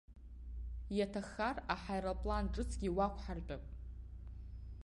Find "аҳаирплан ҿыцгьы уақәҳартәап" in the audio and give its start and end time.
1.73-3.63